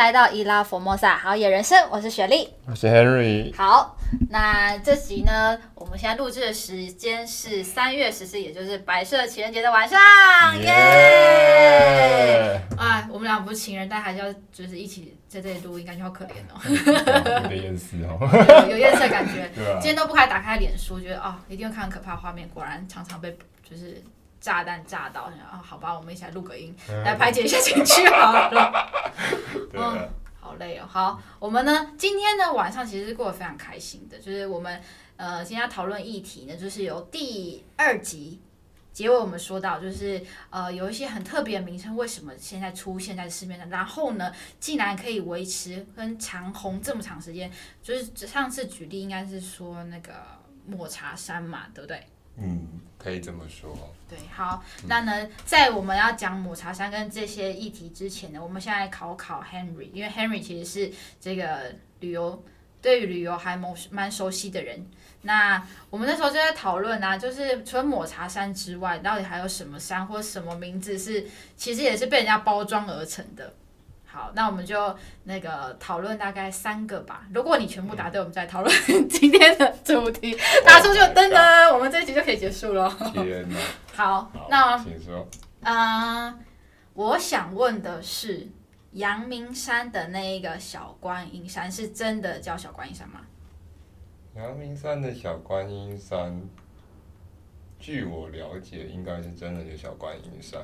[0.00, 3.54] 来到伊拉佛莫萨好野人生，我是雪莉，我是 Henry。
[3.54, 3.94] 好，
[4.30, 10.00] 那这集呢，我们现在录制的时间是三月十四，也就是白色情人节的晚上，
[10.62, 12.62] 耶！
[12.78, 16.56] 哎，我们俩不是情人，但还是要就是一起在这里录音，感觉好可怜哦，
[17.42, 18.16] 有点厌世哦，
[18.70, 19.50] 有厌世的感觉。
[19.82, 24.02] 今天都不该打开脸书，觉得啊、哦，一定会看很可怕的画面，果然常常被就是。
[24.40, 28.90] 炸弹炸到，啊，好吧，我们一起来录个音，来排解一下情绪好了。
[29.74, 30.08] 嗯，
[30.40, 30.86] 好累哦。
[30.88, 34.80] 好，我们呢，今天呢晚上其实是过得非常开心的，就是我们
[35.16, 38.40] 呃今天要讨论议题呢，就是由第二集
[38.92, 43.68] 结尾我们说到，就是呃有一些很特别的名称，为什么现在出现在市面上？
[43.68, 47.50] 然后呢，竟然可以维持跟长红这么长时间？
[47.82, 50.12] 就是上次举例应该是说那个
[50.66, 52.04] 抹茶山嘛，对不对？
[52.36, 53.76] 嗯，可以这么说。
[54.08, 62.42] 对，好，那呢，在我们要讲抹茶山跟这些议题之前呢，我们现在考考 Henry，因为 Henry 其实是这个旅游，
[62.82, 64.84] 对于旅游还蛮蛮熟悉的人。
[65.22, 71.24] 那我们那时候就在讨论啊，就是除了抹茶山之外，到底还有什么山或什么名字是
[71.56, 73.52] 其实也是被人家包装而成的。
[74.12, 77.24] 好，那我们就那个讨论大概三个吧。
[77.32, 78.74] 如果你全部答对，我们再讨论
[79.08, 80.36] 今天的主题。
[80.66, 82.90] 答出就噔噔，我们这一集就可以结束了。
[83.12, 83.56] 天哪！
[83.94, 85.24] 好，好那请说。
[85.60, 86.38] 嗯、呃，
[86.94, 88.48] 我想问的是，
[88.92, 93.20] 阳明山的那一个小观音山是真的叫小观音山吗？
[94.34, 96.42] 阳明山的小观音山，
[97.78, 100.60] 据我了解，应该是真的叫小观音山。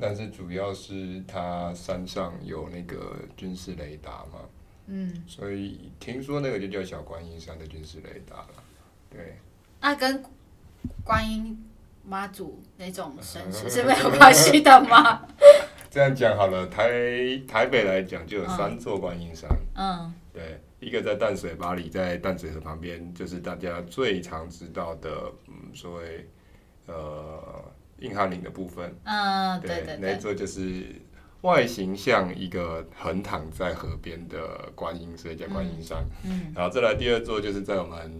[0.00, 4.40] 但是主要是它山上有那个军事雷达嘛，
[4.86, 8.64] 嗯，所以听说那个就叫小观音山的军事雷达了，
[9.10, 9.36] 对。
[9.80, 10.24] 那跟
[11.04, 11.62] 观音
[12.04, 15.26] 妈祖那种神是是没有关系的吗？
[15.90, 26.26] 这样讲好了，台台北来讲就有三座观音山，嗯，对，一个在淡水巴里，在淡水河旁边，就是大家最常知道的，嗯，所谓
[26.86, 27.69] 呃。
[28.00, 30.84] 硬汉岭的部分，嗯，对对对，那一座就是
[31.42, 36.04] 外形像一个横躺在河边的观音，所以叫观音山。
[36.24, 38.10] 嗯，嗯，然后再来第二座就是在我们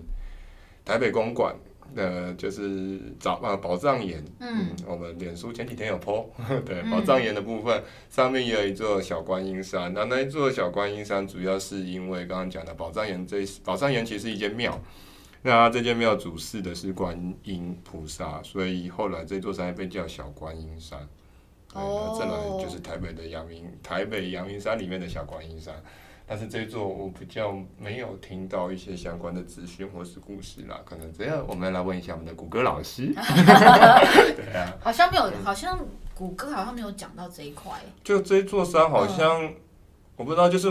[0.84, 1.54] 台北公馆
[1.94, 4.24] 的，就是找啊宝藏岩。
[4.38, 6.26] 嗯，我们脸书前几天有 po，
[6.64, 9.92] 对，宝藏岩的部分上面也有一座小观音山。
[9.92, 14.80] 那那一座小观音山主要是因为刚刚讲的宝藏岩，这宝藏岩其实是一间庙。
[15.42, 20.98] 那这间庙主祀的是观音菩萨，所以后来这座山被叫小观音山。
[21.72, 22.14] 哦。
[22.18, 25.74] 再来就是台北的阳明，台北阳明山里面的小观音山。
[26.26, 33.06] 但是这座我比较没有听到一些相关的资讯或是故事啦，可能这样我们来问一下我们的谷歌老师。
[33.16, 34.76] 对啊。
[34.84, 35.78] 好像没有，好像
[36.14, 37.72] 谷歌好像没有讲到这一块。
[38.04, 39.54] 就这座山好像，嗯、
[40.16, 40.70] 我不知道，就是。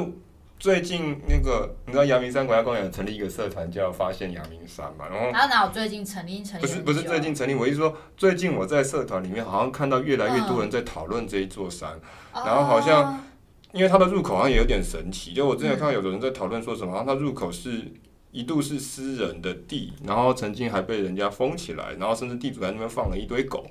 [0.60, 5.08] 最近那个，你知道阳明山国家公园成立一个社团叫发现阳明山嘛？
[5.10, 6.44] 然后他哪有最近成立？
[6.44, 11.98] 成立不是不是最近成立，我意思说最近我在社团里面好像看到越来越多人在讨论这一座山，
[12.34, 13.24] 嗯，然后好像
[13.72, 17.94] 因为它的入口好像也有点神奇，就我之前看到有的人在讨论说什么，它入口是
[18.32, 23.66] 一度是私人的地，然后曾经还被人家封起来，然后甚至地主在那边放了一堆狗，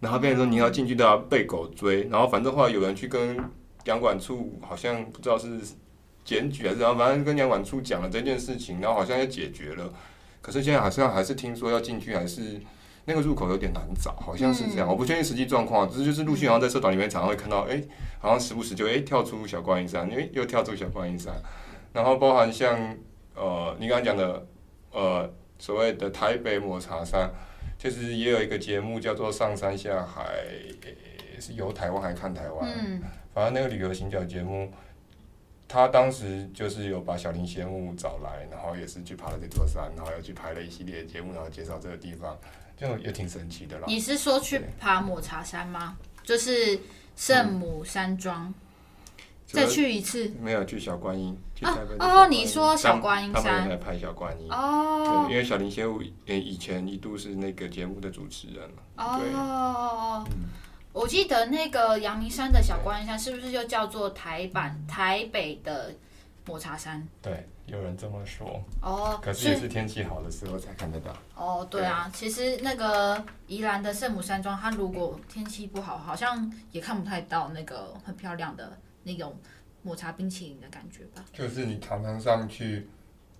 [0.00, 3.36] 然后变成说你要进去都要被狗追，然后反正后来有人去跟
[3.84, 5.60] 阳管处，好像不知道是。
[6.24, 9.92] 检举还是然后反正跟杨管处讲了这件事情，然后好像也解决了。
[10.40, 12.60] 可是现在好像还是听说要进去，还是
[13.04, 14.88] 那个入口有点难找，好像是这样。
[14.88, 17.82] 我不确定实际状况，只是就是陆续好像在社团里面常常会看到，哎，
[18.18, 21.34] 好像时不时就哎跳出小观音山，因为又跳出小观音山。
[21.92, 22.96] 然后包含像
[23.34, 24.46] 呃你刚刚讲的
[24.90, 27.30] 呃所谓的台北抹茶山，
[27.78, 30.34] 其实也有一个节目叫做上山下海，
[31.38, 32.68] 是游台湾还看台湾，
[33.34, 34.72] 反正那个旅游行脚节目。
[35.72, 42.36] 他当时就是有把小林贤武找来，然后也是去爬了这座山，然后又去拍了一系列节目，然后介绍这个地方，
[42.76, 43.86] 就也挺神奇的啦。
[43.88, 45.96] 你是说去爬抹茶山吗？
[46.24, 46.78] 就是
[47.16, 48.54] 圣母山庄、嗯，
[49.46, 50.30] 再去一次？
[50.38, 51.34] 没有去小观音。
[51.62, 53.42] 哦哦，你说小观音山？
[53.42, 55.26] 他们在拍小观音哦。
[55.30, 60.22] 因为小林贤武以前一度是那个节目的主持人哦。
[60.30, 60.50] 嗯
[60.92, 65.92] 我记得那个阳明山的小观音山是不是就叫做台版台北的
[66.46, 67.06] 抹茶山？
[67.22, 68.62] 对，有人这么说。
[68.82, 71.16] 哦，可是也是天气好的时候才看得到。
[71.34, 79.34] 哦，对啊，对，其实那个宜兰的圣母山庄，它如果天气不好，好像也看不太到那个很漂亮的那种
[79.82, 81.24] 抹茶冰淇淋的感觉吧？
[81.32, 82.88] 就是你常常上去。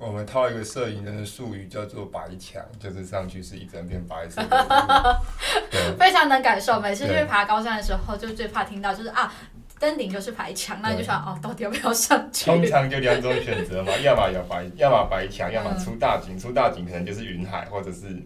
[0.04, 5.20] 我们套一个摄影人的术语叫做“白墙”，就是上去是一整片白色的。
[5.96, 6.80] 非常能感受。
[6.80, 9.32] 每次去爬高山的时候，就最怕听到就是啊，
[9.78, 12.46] 登顶就是白墙，那你就想哦，到底要不要上去？
[12.46, 16.36] 通常就两种选择嘛，要么有白，要么白墙，要么出大景。
[16.36, 18.20] 出大景可能就是云海，或者是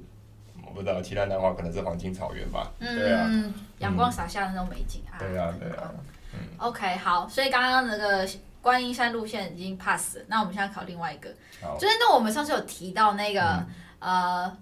[0.64, 2.72] 我不知道，其他的话可能是黄金草原吧。
[2.80, 3.30] 对啊，
[3.80, 5.18] 阳光洒下的那种美景啊。
[5.18, 5.92] 对啊，对啊。
[6.56, 8.26] OK，好，所以刚刚那个
[8.66, 11.28] 观音山路线已经 pass 了，那我们现在考另外一个，
[11.78, 13.64] 就是那我们上次有提到那个
[14.00, 14.56] 呃。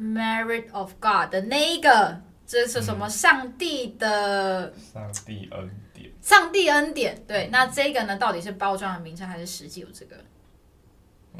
[0.00, 3.08] Merit of God 的那一个，这是什么？
[3.08, 6.12] 上帝的上帝恩典。
[6.22, 7.48] 上帝恩典，对。
[7.48, 10.14] 那这个呢，到底是包装的名称还是实际有这个？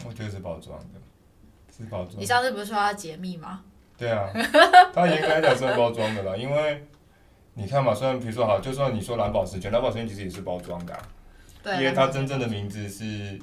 [0.04, 1.00] 我觉得是包装的，
[1.72, 2.18] 是包装。
[2.18, 3.62] 你上次不是说要解密吗？
[3.96, 4.28] 对啊，
[4.92, 6.84] 他应该讲是包装的啦，因为
[7.54, 11.00] 你看嘛，虽然比如说好，就算你说蓝宝石圈，蓝宝石圈其实也是包装的，对，
[11.64, 13.38] 因为它真正的名字是。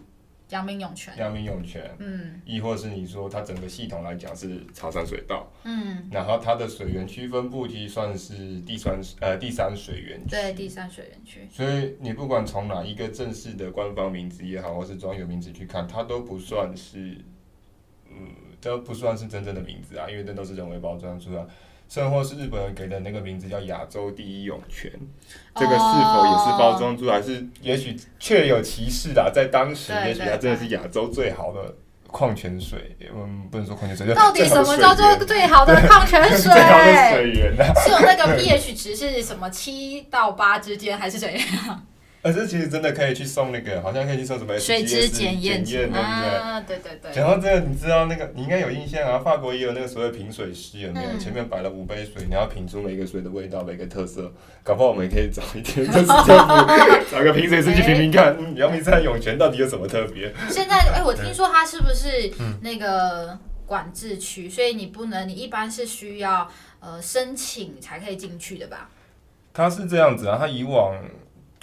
[0.49, 11.47] 阳明涌泉，阳明涌泉，嗯，亦或是你说它整个系统来讲是茶山水道，嗯，然后它的水源区分布其实算是第三呃第三水源区，对，第三水源区。
[11.51, 17.17] 所以你不管从哪一个正式的官方名字也好，或是专有名字去看，它都不算是，
[18.11, 18.29] 嗯，
[18.61, 21.43] 都不算是真正的名字啊，因为这都是人为包装出来。
[21.87, 24.91] 甚或是日本人给的那个名字叫亚洲第一涌泉，
[25.55, 27.21] 这个是否也是包装出来？
[27.21, 31.75] 是也许确有其事的，在当时，也许它真的是亚洲最好的
[32.07, 32.97] 矿泉水。
[33.15, 36.39] 嗯，不能说矿泉水，到底什么叫做最好的矿泉水？
[36.51, 37.63] 最好的水源呢？
[37.83, 41.85] 是有那个 pH 值是什么七到八之间，还是怎样？
[42.25, 46.01] 可是其实真的可以去送那个，好像可以去送什么水质检验，对不对？
[46.01, 47.13] 啊，对对对。
[47.13, 49.19] 讲到这个，你知道那个，你应该有印象啊。
[49.19, 51.19] 法国也有那个所谓品水师，有没有？
[51.19, 54.33] 前面摆了五杯水，你要品出每个水的味道，每个特色。
[54.63, 56.07] 搞不好我们也可以找一天，就是
[57.11, 60.33] 找个品水师去品品看，阳明山涌泉到底有什么特别？
[60.49, 62.31] 现在，哎，我听说它是不是
[62.61, 63.37] 那个
[63.67, 66.49] 管制区，所以你不能，你一般是需要
[66.79, 68.89] 呃申请才可以进去的吧？
[69.53, 70.95] 它是这样子啊，它以往。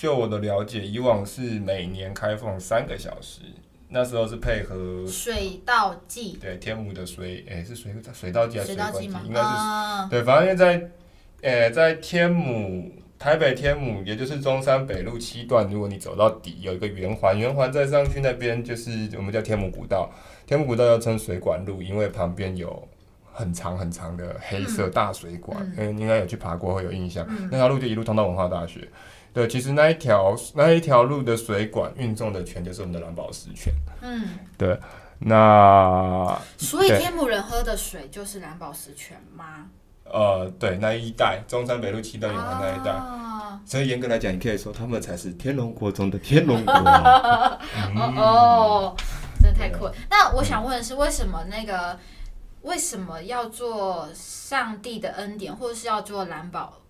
[0.03, 3.43] 就我的了解，以往是每年开放三个小时，
[3.91, 9.05] 那时候是配合水稻季，对天母的水，哎、欸、是水水稻季还是水管计？
[9.05, 10.91] 应该是、啊、对，反正因为在
[11.43, 20.11] 诶、欸、在天母台北天母，也就是中山北路七段，如果你走到底有一个圆环，圆环再上去那边就是我们叫天母古道，
[20.49, 22.89] 天母古道要称水管路，因为旁边有
[23.33, 28.89] 很长很长的黑色大水管，嗯，应该有去爬过会有印象，嗯、那条路就一路通到文化大学。
[29.33, 33.73] 对，其实那一条那一条路的水管运送的泉就是我们的蓝宝石泉。
[34.03, 34.79] 嗯，对，
[35.19, 39.67] 那所以天母人喝的水就是蓝宝石泉吗？
[40.05, 46.75] 呃，对，那一带中山北路七段永安那一带，啊、所以严格来讲，你可以说他们才是天龙国中的天龙国。
[46.75, 48.95] 嗯、 哦，
[49.41, 49.95] 真的太酷了。
[50.11, 51.99] 那我想问的是，为什么那个
[52.61, 56.82] 为什么要做上帝的恩典，或者是要做蓝宝？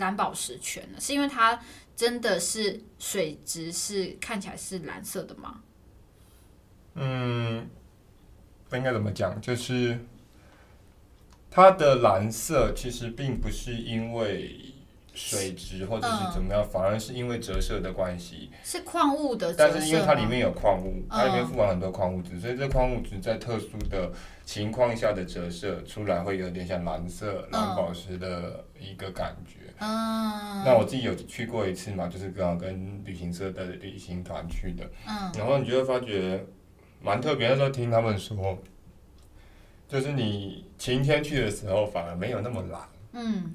[0.00, 0.98] 蓝宝石泉呢？
[0.98, 1.60] 是因为它
[1.94, 5.60] 真的是水质是看起来是蓝色的吗？
[6.94, 7.68] 嗯，
[8.68, 9.96] 不应该怎么讲，就是
[11.50, 14.74] 它的蓝色其实并不是因为
[15.12, 18.50] 水质或者是怎么样，嗯、反而是因为折射的关系。
[18.64, 24.10] 是矿物的但是因为它里面有矿物，它里面富含很多矿物质，嗯、所以这矿物质在特殊的
[24.44, 29.59] 情况下的折射出来会有点像蓝色蓝宝石的一个感觉。
[29.82, 36.44] 嗯，那我自己有去过一次嘛，就是刚好跟旅行社的旅行团去的，嗯，然后你就会发觉
[37.02, 37.48] 蛮特别。
[37.48, 38.58] 那时候听他们说，
[39.88, 42.80] 就是你晴天去的时候反而没有那么蓝，
[43.12, 43.54] 嗯，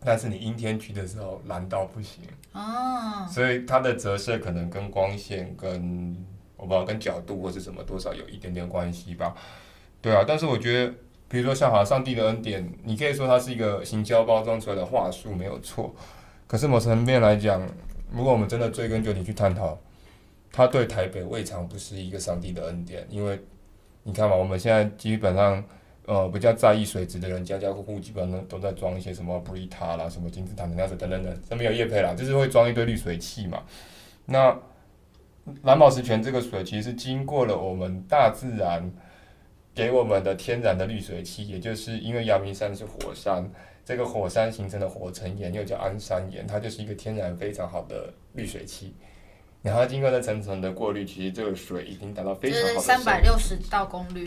[0.00, 6.16] 但是你阴天去的时候蓝到不行，哦，所以它的折射可能跟光线跟
[6.56, 9.36] 我不知道跟角度或是什么多少有一点点关系吧，
[10.00, 10.94] 对啊，但是我觉得。
[11.28, 15.92] 比如说像好上帝的恩典，你可以说它是一个行销包装出来的话术没有错，
[16.46, 17.60] 可是某层面来讲，
[18.12, 19.76] 如果我们真的追根究底去探讨，
[20.52, 23.40] 它对台北未尝不是一个上帝的恩典，因为
[24.04, 25.62] 你看嘛，我们现在基本上
[26.06, 33.64] 呃比较在意水质的人，家家户户基本上都在装一些什么布丽塔啦、什么金字塔能量水等等等，这没有业配啦，就是会装一堆滤水器嘛。
[34.26, 34.56] 那
[35.62, 38.92] 蓝宝石泉这个水其实是经过了我们大自然。
[39.76, 43.46] 给我们的天然的滤水器，也就是因为阳明山是火山，
[43.84, 48.94] 这个火山形成的火成岩又叫安山岩，它就是一个天然非常好的滤水器。
[49.62, 54.26] 然后经过了层层的过滤，其实这个水已经达到非常好的三百六十道功率。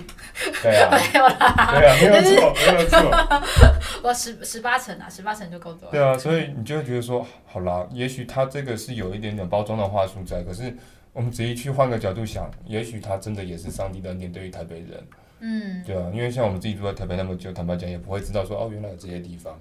[0.62, 4.02] 对啊， 没有啦，对啊，没有错，没有错。
[4.04, 5.92] 我十十八层啊，十八层就够多了。
[5.92, 10.76] 对啊，所以你就会觉得说，好啦，也许它这个是有一点点包装的话术在，可是
[11.14, 15.02] 我们仔细去换个角度想，也许它真的也是上帝的恩典对于台北人。
[15.40, 19.60] 嗯，对啊，因为像我们自己住在台北那么久，坦白讲也不会知道说哦，原来有这些地方。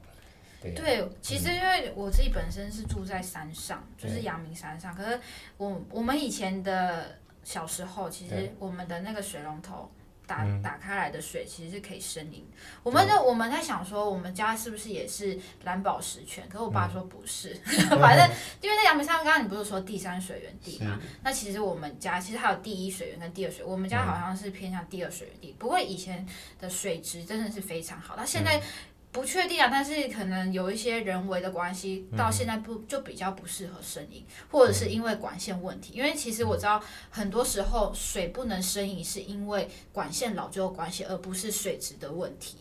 [0.61, 4.93] 对，对，其实因为我自己本身是住在山上，嗯、就是阳明山上。
[4.95, 5.19] 可是
[5.57, 9.89] 我我们以前的小时候，其实我们的那个水龙头
[10.29, 12.47] 打打开来的水其实是可以生饮。
[12.83, 16.47] 我们就我们在想说，我们家是不是也是蓝宝石泉？
[16.49, 18.29] 可是我爸说不是，嗯、 反正
[18.61, 21.01] 因为在阳明山刚刚你不是说第三水源地嘛？
[21.25, 25.57] 那其实我们家其实还有第一水源跟第二水源，我们家好像是偏向第二水源地。
[25.59, 26.25] 不过以前
[26.61, 28.63] 的水质真的是非常好，那现在。
[29.11, 35.95] 不确定啊，但是可能有一些人为的关系，到现在不就比较不适合生饮，或者是因为管线问题。
[35.95, 42.59] 因为其实我知道，很多时候水不能生饮，是因为管线老旧的关系，而不是水质的问题。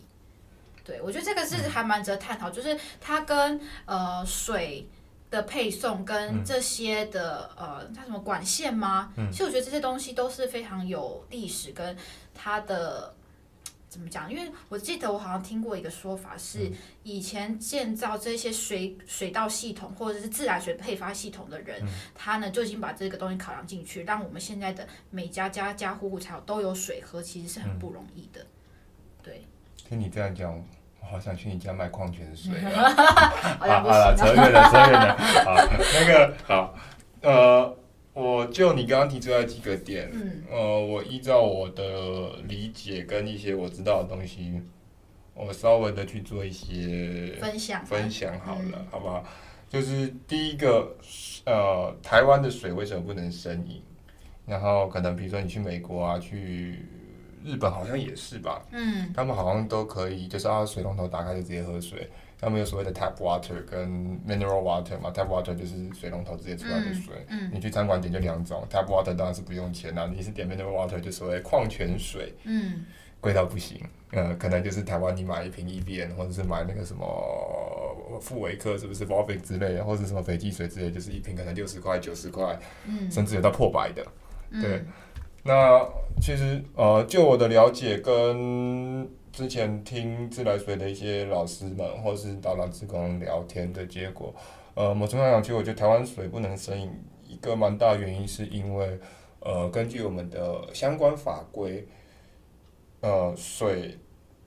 [0.82, 4.88] 对，我觉得这个是还蛮值得探讨，就是它跟呃水
[5.30, 9.12] 的配送跟这些的呃，它什么管线吗？
[9.30, 11.94] 其实我觉得这些东西都是非常有历史跟
[12.34, 13.14] 它的。
[13.88, 14.30] 怎么讲？
[14.30, 16.70] 因为我记得我好像听过一个说法，是
[17.02, 21.82] 以前建造这些水水稻系统或者是自来水配发系统的人，
[22.14, 28.44] 他呢就已经把这个东西考量进去，让我们现在的每家家家户户才有都有水喝，其实是很不容易的。
[29.22, 30.52] 对，听你这样讲，
[31.00, 32.90] 我好想去你家买矿泉水啊！
[33.58, 35.16] 好了，扯远了，扯远了。
[35.44, 35.54] 好，
[35.94, 36.74] 那个好，
[37.22, 37.77] 呃。
[38.18, 44.60] 我就你刚刚提出来几个点，嗯，呃，我依照我的理解跟一些我知道的东西，
[45.34, 49.22] 我稍微的去做一些分享，分享好了，嗯、好不好？
[49.68, 50.96] 就是第一个，
[51.46, 53.80] 呃，台湾的水为什么不能生饮？
[54.46, 56.84] 然后可能比如说你去美国啊，去
[57.44, 62.10] 日本好像也是吧，嗯，他们好像都可以，就是啊，水龙头打开就直接喝水。
[62.40, 63.88] 他们有所谓的 tap water 跟
[64.24, 67.14] mineral water 嘛，tap water 就是水龙头直接出来的水。
[67.28, 70.08] 嗯嗯、你去餐馆点就两种，tap water 当然是不用钱啦。
[70.14, 72.86] 你是点 mineral water 就所谓矿泉水，嗯，
[73.20, 73.80] 贵到不行。
[74.12, 77.04] 呃，可能就是台湾你买一瓶 Evian 或者是买那个什么
[78.20, 84.02] 富维克是不是 Volvic 之类的，或者什么斐济水之类，就是一瓶可能六十块、九十块，嗯，甚至有到破百的。
[84.62, 84.86] 对，嗯、
[85.42, 85.84] 那
[86.22, 89.08] 其实呃，就我的了解跟。
[89.38, 94.34] 之前听自来水的一些老师们或是导览职工聊天的结果，
[94.74, 96.90] 呃，某程度上讲，其实我觉得台湾水不能生饮，
[97.24, 98.98] 一个蛮大原因是因为，
[99.38, 101.86] 呃，根据我们的相关法规，
[103.00, 103.96] 呃，水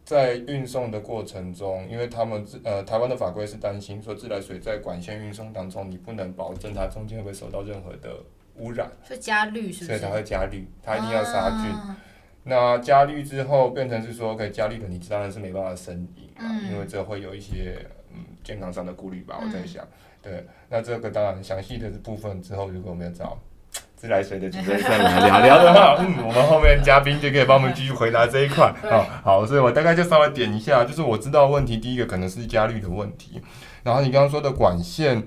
[0.03, 8.13] 在运送的过程中，因为他们呃台湾的法规是担心说自来水在管线运送当中，你不能保证它中间会不会受到任何的
[8.57, 9.95] 污染，所以加氯是不是？
[9.95, 11.71] 所以它会加氯，它一定要杀菌。
[11.71, 11.97] 啊
[12.43, 19.37] 那加氯之后变成是说可以加氯的，你当然是没办法生饮，嗯、因为这会有一些嗯健康上的顾虑吧。
[19.39, 19.87] 我在想，嗯、
[20.23, 23.37] 对，那这个当然详细的部分之后，如果我们要找
[23.95, 28.73] 自来水的主任再来聊聊的话，嗯，我们后面嘉宾就可以帮我们继续回答这一块。
[28.89, 33.39] 好，好，所以我大概就稍微点一下，就是我知道问题，第一个可能是加氯的问题，
[33.83, 35.21] 然后你刚刚说的管线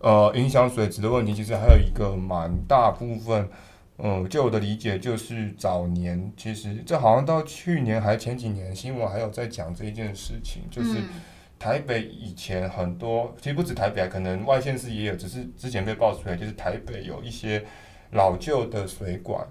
[0.00, 3.48] 呃影响水质的问题，其实还有一个蛮大部分。
[3.98, 10.98] 嗯，就我的理解，就是早年其实这好像到去年还前几年新闻还有在讲这一件事情，就是
[11.58, 17.64] 台北以前很多，其实不止台北，可能外县市也有，只是之前被爆出来，就是台北有一些
[18.10, 19.46] 老旧的水管，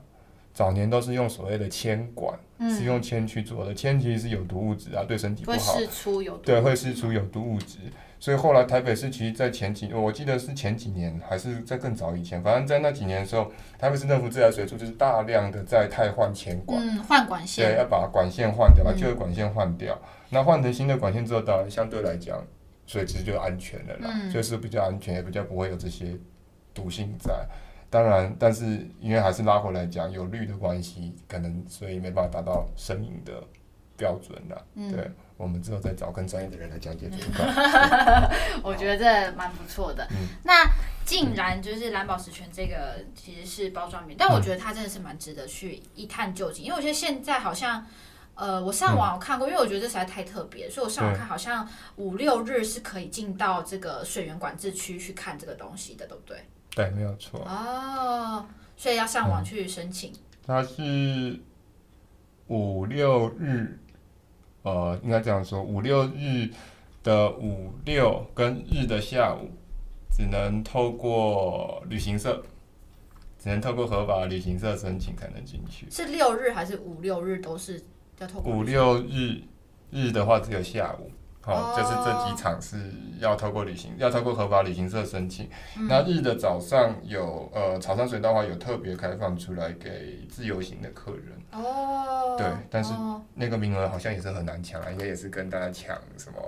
[0.53, 2.37] 早年都是用所谓的铅管，
[2.69, 7.79] 是用铅去做的，铅其实是有毒物质啊，对身体不好，会释出有毒，对，会释出有毒物质。
[8.25, 22.43] 所以后来台北市其实，在前几，我记得是前几年，还是在更早以前，反正在那几年的时候，台北市政府自来水处就是大量的在汰换铅管，嗯，换管线，对，要把管线换掉，把旧的管线换掉，嗯、那换成新的管线之后，当然相对来讲，
[22.87, 26.17] 水质就安全了啦，嗯、就是比较安全，也比较不会有这些
[26.73, 27.31] 毒性在。
[27.91, 33.33] 当然，但是因为还是拉回来讲，有氯的关系，可能所以没办法达到生命的
[33.95, 35.11] 标准了，嗯、对。
[35.37, 37.45] 我们之后再找更专业的人来讲解这一块。
[38.63, 40.07] 我觉得这蛮不错的。
[40.11, 40.65] 嗯、那
[41.03, 46.63] 竟然就是蓝宝石泉这个其实是包装棉，嗯、但我觉得它真的是蛮值得去一探究竟。
[46.63, 47.85] 因为我觉得现在好像，
[48.33, 56.37] 呃，我上网有看过，嗯、因为我觉得这实在太特别，所以我上网看好像五六日是可以进到这个水源管制区去看这个东西的，对不对？
[56.73, 57.41] 对，没有错。
[57.41, 58.45] 哦，
[58.77, 60.11] 所以要上网去申请。
[60.11, 61.39] 嗯、它是
[62.47, 63.77] 五六日。
[64.65, 66.49] 呃，应该这样说，五六日
[67.03, 69.47] 的五六跟日的下午，
[70.11, 72.41] 只能透过旅行社，
[73.37, 75.85] 只能透过合法的旅行社申请才能进去。
[75.91, 77.79] 是六日还是五六日都是
[78.17, 78.51] 要透过？
[78.51, 79.39] 五六日
[79.91, 85.47] 日的话只有下午，好，就是这几场是要透过旅行，要透过合法旅行社申请。
[85.77, 91.39] 嗯、那日的早上有呃草山水稻花有特别开放出来给自由行的客人。
[91.61, 92.35] 哦。
[92.37, 92.93] 对，但是
[93.33, 96.39] 那个名额好像也是很难抢啊，应该也是跟大家抢什么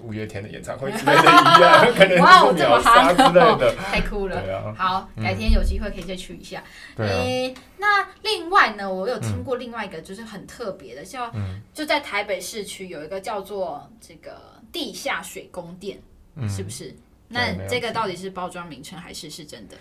[0.00, 3.74] 五月天的演唱会之类的一样， 可能是秒杀之类的。
[3.76, 4.40] 太酷了。
[4.42, 4.74] 对啊。
[4.76, 6.62] 好，改天有机会可以再去一下。
[6.96, 7.54] 对、啊欸。
[7.78, 14.52] 那另外呢，我有听过另外一个就是很特别的，叫、嗯、就在台北市区有一个叫做这个。
[14.72, 16.00] 地下水宫殿，
[16.34, 16.96] 嗯、是不是？
[17.28, 19.76] 那这个到底是包装名称还是是真的？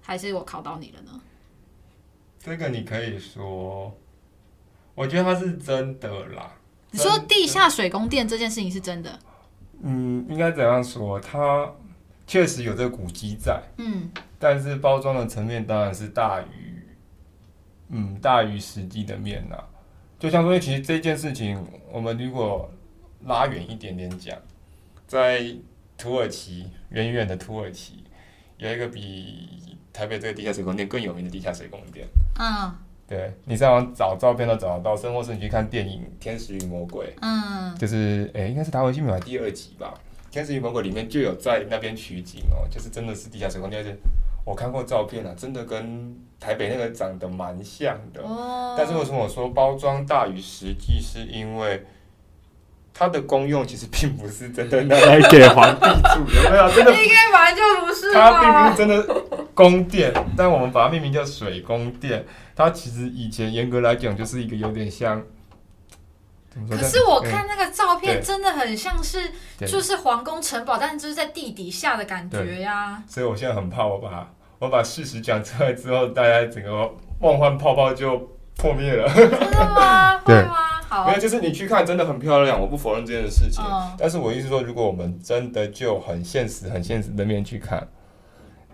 [0.00, 1.20] 还是我考到你了呢？
[2.46, 3.92] 这个你可以说，
[4.94, 6.52] 我觉得它是真的啦。
[6.92, 9.18] 你说地下水宫殿这件事情是真的？
[9.82, 11.18] 嗯，应该怎样说？
[11.18, 11.68] 它
[12.24, 16.86] 确实有这个古迹在，嗯，但是包装的层面当然是大于，
[17.88, 19.58] 嗯，大于实际的面呐。
[20.16, 21.60] 就像说，其实这件事情，
[21.90, 22.70] 我们如果
[23.24, 24.38] 拉远一点点讲，
[25.08, 25.52] 在
[25.98, 28.04] 土耳其，远远的土耳其，
[28.58, 29.55] 有一个比
[29.96, 32.06] 台北这个地下水宫殿更有名的地下水宫殿。
[32.38, 32.70] 嗯，
[33.08, 39.94] 对，你上网找照片都找得到，甚或是你去看电影《天使与魔鬼》，嗯，就是诶，应该是达文西密码第二集吧，
[40.32, 43.82] 《天使与魔鬼》里面就有在那边取景哦，就是真的是地下水宫殿，
[44.44, 48.20] 我看过照片啊，真的跟台北那个长得蛮像的。
[48.20, 51.82] 哦，但是为什么我说包装大于实际，是因为。
[52.98, 56.66] 它的功用其实并不是真的拿来给皇帝住， 有没有？
[56.70, 58.10] 真的应该本来就不是。
[58.10, 62.24] 它并不是真的宫殿，但我们把它命名叫水宫殿。
[62.54, 65.24] 它其实以前严格来讲就是一个有点像。
[66.70, 73.02] 可是我看那个照片，真的很像是就是皇宫城堡，但是就是在地底下的感觉呀。
[73.06, 78.18] 所以我现在很怕，我把我把事实讲出来之后，大家整个梦幻泡泡就
[78.56, 79.06] 破灭了。
[79.14, 80.18] 真的吗？
[80.24, 80.54] 会吗？
[80.88, 83.62] 好没有，就是你去看，真的很漂亮，我不否认这件事情。
[83.62, 83.82] Oh.
[83.98, 87.86] 但是我意思说，如果我们真的就很现实、很现实的面去看，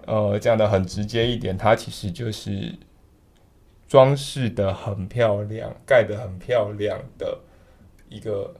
[0.06, 2.74] 呃，讲的很直接一点，它其实就是
[3.88, 7.38] 装饰的很漂亮、盖的很漂亮的
[8.08, 8.54] 一个。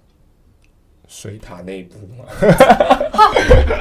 [1.08, 2.24] 水塔内部嘛，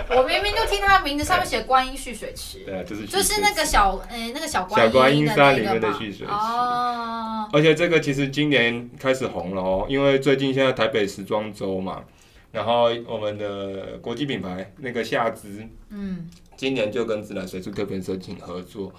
[0.09, 6.33] 我明明就听它的名字上面写观音蓄水池， 对啊，就是就是那个小诶、欸，那个小小观音山里面的蓄水池。
[6.33, 12.03] 哦，而且这个其实今年开始红了哦，因为最近现在台北时装周嘛，
[12.51, 18.93] 然后我们的国际品牌那个夏姿，嗯，今年就跟自来水素特别申请合作，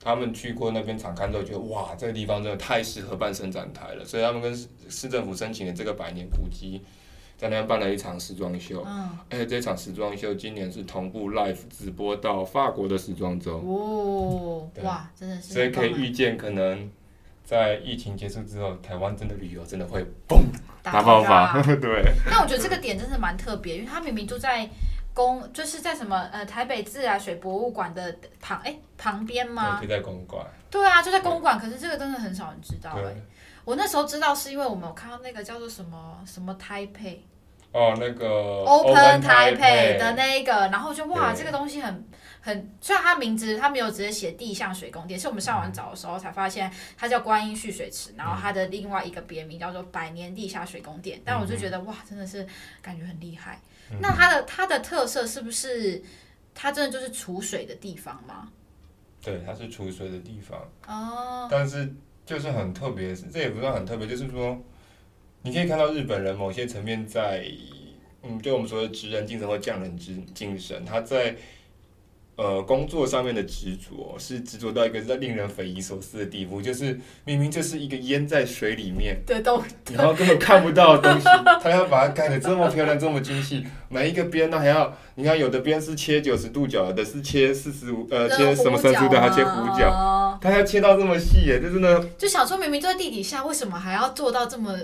[0.00, 4.54] 他们去过那边场看之后，觉得哇，这个地方真的太适合办伸展台了，所以他们跟
[4.88, 6.82] 市政府申请了这个百年古迹。
[7.38, 16.90] 在那边办了一场时装秀，嗯，而且这场时装秀今年是同步 live 直播到法国的时装周，哦，哇，真的是，所以可以预见，可能
[17.46, 20.42] 在疫情结束之后，台湾真的旅游真的会嘣
[20.82, 22.12] 大爆发， 对。
[22.28, 24.68] 但我觉得这个点真的蛮特别，因为它明明就在
[25.14, 29.80] 公，就是在什么呃台北自来水博物馆的旁，哎、欸、旁边吗？
[29.80, 30.44] 就在公馆。
[30.68, 33.22] 对啊，就在公馆，可是这个真的很少人知道哎、欸。
[33.64, 37.24] 我那时候知道是因为我们有看到那个叫做什么什么台北
[37.76, 38.26] 哦，那个
[38.64, 42.08] Open Taipei 的那一个，然后就哇，这个东西很
[42.40, 52.46] 很，虽然它名字它没有直接写地下水宫殿，是我们上网找的时候才发现它叫观音蓄水池，然后它的另外一个别名叫做百年地下水宫殿，但我就觉得哇，真的是
[52.80, 53.60] 感觉很厉害。
[54.00, 56.02] 那它的它的特色是不是
[56.54, 58.48] 它真的就是储水的地方吗？
[59.20, 61.94] 对，它是储水的地方哦，但是。
[62.26, 64.60] 就是很特别，这也不算很特别，就是说，
[65.46, 67.46] 你可以看到日本人某些层面在，
[68.24, 71.36] 嗯，对我们说的职人精神或匠人之精神，他在
[72.34, 81.28] 呃工作上面的执着，是执着到一个在令人匪夷所思的地步，就是明明就是一个淹在水里面的东西，然后根本看不到的东西，
[81.62, 90.40] 他要把它盖得这么漂亮，这么精细，每一个边呢还要，你看有的边是切九十度角的，是切四十五，呃，切什么深度的，还切弧角。
[90.42, 92.04] 他要切到这么细耶，就是呢。
[92.18, 94.76] 就想说明明就在地底下，为什么还要做到这么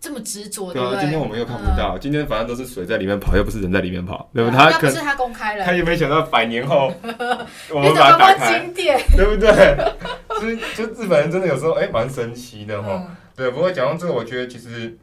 [0.00, 0.72] 这么执着？
[0.72, 4.56] 对啊，今天我们又看不到，嗯、今天反正都是水在里面跑，又不是人在里面跑，对不对？
[4.56, 6.92] 他可是他公开了，他也没有想到百年后
[7.74, 9.50] 我们把它打开，对不对？
[10.38, 13.06] 所以就日本人真的有时候哎蛮神奇的哈。
[13.08, 14.96] 嗯、对，不过讲到这个，我觉得其实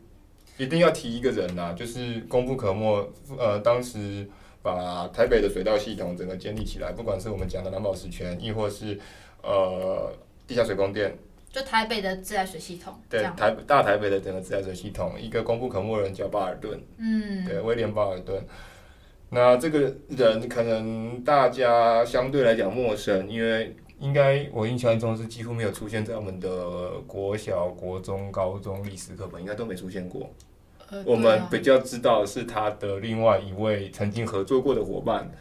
[0.57, 3.09] 一定要提一个人呐、啊，就是功不可没。
[3.37, 4.27] 呃，当时
[4.61, 8.99] 把台北的水道系统整个建立起来，不管是我们讲的蓝宝石泉，亦或是。
[9.45, 10.09] 呃，
[10.47, 11.13] 地下水宫殿，
[11.53, 18.43] 就台北的自来水系统，对，台大台北的整个自来水系统，一个功不可没的人叫巴尔顿，嗯，对，威廉巴尔顿。
[19.29, 30.27] 那这个人可能大家相对来讲陌生，因为应该我印象中是几乎没有出现在我们的国小、国中、高中历史课本，应该都没出现过。
[31.05, 35.31] 我们比较知道是他的另外一位曾经合作过的伙伴，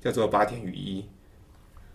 [0.00, 1.04] 叫做八田雨衣。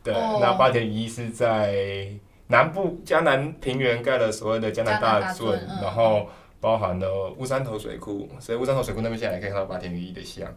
[0.02, 2.10] 对，哦、那八田雨衣是在
[2.48, 6.30] 南部江南平原盖了所谓的江南大圳，嗯、然后
[6.60, 10.48] 包含了乌山头水库，所以乌山头水库那边现在也可以看到八田羽衣的像。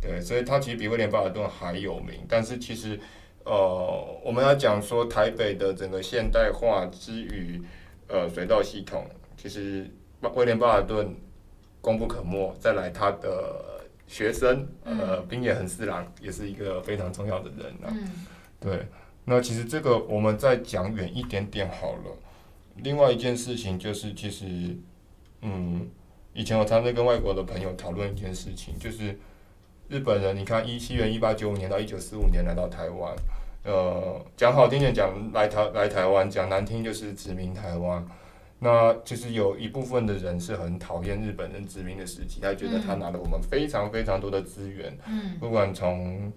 [0.00, 2.20] 对，所以它其实比威廉巴尔顿还有名。
[2.28, 3.00] 但是其实，
[3.44, 7.62] 呃，我们要讲说台北的整个现代化之于
[8.08, 9.90] 呃水道系统，其实
[10.34, 11.16] 威廉巴尔顿
[11.80, 12.54] 功不可没。
[12.60, 17.88] 再来他的学生，呃，滨野恒四郎也是一个非常重要的人啊。
[17.90, 18.26] 嗯、
[18.60, 18.86] 对，
[19.26, 22.16] 那其实这个我们再讲远一点点好了。
[22.76, 24.74] 另外一件事情就是，其实，
[25.42, 25.88] 嗯，
[26.32, 29.18] 以前我常常跟外国的朋友讨论一件事情，就是。
[29.88, 33.14] 日本人，你看，一七元一八九五年到一九四五年来到台湾，
[33.62, 38.04] 呃，讲好听点讲来台来台湾，讲难听就是殖民台湾。
[38.58, 46.32] 那其实有一部分的人是很讨厌日本人殖民的时期，他觉得他拿了我们非常非常多的资源，嗯，不管从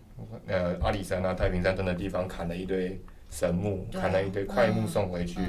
[0.48, 5.40] 呃阿里山啊、太平山等等地方砍了一堆神木，砍了一堆块木送回去，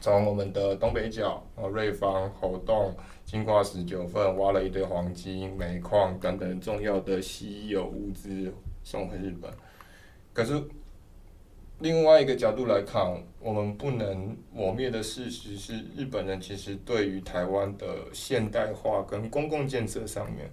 [0.00, 2.94] 从我们的东北角、呃瑞芳、猴洞。
[3.26, 9.48] 金瓜石九份挖了一堆黄金、煤矿等等重要的稀有物资送回日本。
[10.32, 10.60] 可是
[11.80, 13.02] 另外一个角度来看，
[13.40, 20.50] 我们不能抹灭的事实是，日本人其实对于台湾的现代化跟公共建设上面，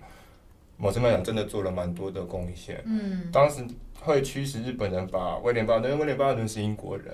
[0.77, 2.81] 某程度来讲真的做了蛮多的贡献。
[2.85, 3.65] 嗯，当时
[3.99, 7.13] 会驱使日本人把威廉巴尔顿，威廉巴尔顿是英国人，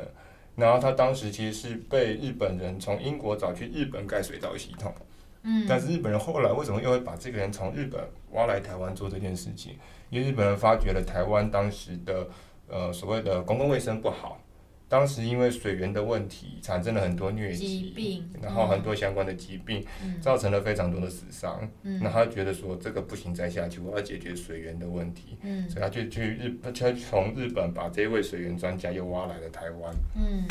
[0.56, 4.94] 然后他当时其实是被日本人从英国找去日本盖水道系统。
[5.42, 9.74] 嗯，但是日本人后来为什么又会把这个人从日本挖来台湾做这件事情？
[10.10, 12.28] 因为日本人发觉了台湾当时的
[12.74, 14.42] 呃所谓的公共卫生不好，
[14.90, 21.70] 当时因为水源的问题产生了很多疟疾，病然后很多相关的疾病，嗯、造成了非常多的死伤。
[21.84, 25.38] 嗯，那他觉得说这个不行再下去，我要解决水源的问题。
[25.44, 29.94] 嗯，所以他就去日，他从日本把这位水源专家又挖来了台湾。
[30.16, 30.48] 嗯。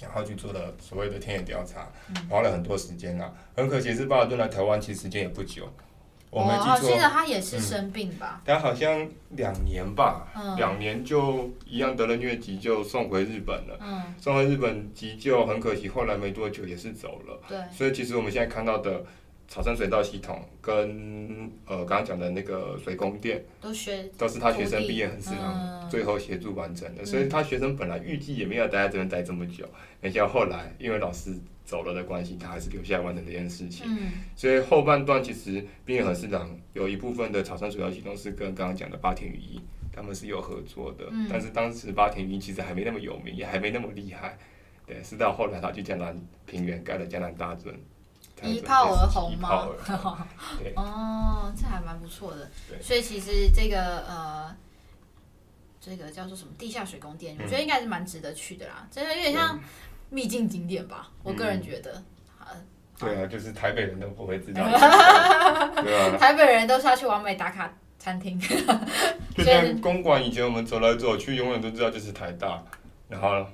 [0.00, 1.86] 然后去做了所谓的田野调查，
[2.30, 3.30] 花了很多时间啦。
[3.54, 5.68] 很可惜是巴尔顿来台湾，其实时间也不久。
[6.30, 8.40] 我没记错，我记得他也是生病吧？
[8.44, 13.78] 他好像两年吧，两年就一样得了疟疾，就送回日本了。
[14.18, 17.40] 送回日本急救，很可惜，后来没多久也是走了。
[17.48, 19.04] 对，所以其实我们现在看到的。
[19.50, 29.68] 草山水道系统跟呃刚刚讲的那个水宫殿都学都是他学生毕业很适合，最后协助完成的，嗯、所以他学生本来预计也没有待在这边待这么久，
[30.00, 31.34] 没想到后来因为老师
[31.64, 33.86] 走了的关系，他还是留下来完成这件事情。
[33.88, 39.60] 嗯、所以后半段其实滨野恒四郎有一部分的草山水道系统是跟刚刚讲的八田雨衣
[39.92, 44.38] 他们是有合作的，嗯、但是当时八田雨衣其实还没那么有名，也还没那么厉害，
[44.86, 47.74] 对，是到后来他去江南平原盖了江南大圳。
[48.42, 49.66] 一炮而红 吗？
[50.76, 52.50] 哦，这还蛮不错的。
[52.80, 54.54] 所以其实这个呃，
[55.80, 58.86] 这个叫做什么地下水宫殿，嗯、我觉得应该是蛮值得去的啦。
[58.90, 59.58] 真的有点像
[60.08, 62.02] 秘境景点吧，嗯、我个人觉得。
[62.98, 64.62] 对啊，就是台北人都不会知道。
[65.82, 68.38] 对啊， 台北人都是要去完美打卡餐厅。
[69.34, 72.62] 就像公馆以前我们走来走去，永远都知道就是台大，
[73.08, 73.46] 然后。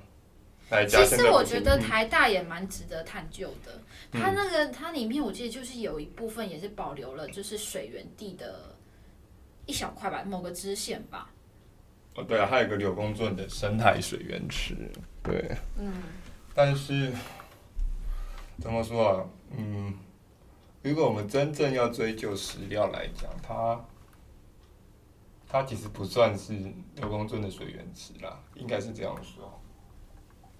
[0.88, 8.74] 其实我觉得台大也蛮值得探究的，嗯、它那个它里面我记得就是有一部分也是保留了，就是水源地的
[9.64, 11.31] 一小块吧，某个支线吧。
[12.16, 14.74] 哦，对啊，还有一个柳公圳的生态水源池，
[15.22, 15.92] 对，嗯，
[16.52, 17.12] 但是
[18.61, 19.24] 怎么说啊？
[19.57, 19.94] 嗯，
[20.83, 23.85] 如果我们真正要追究史料来讲，它
[25.48, 26.55] 它其实不算是
[26.96, 29.55] 柳公圳的水源池啦，应该是这样说。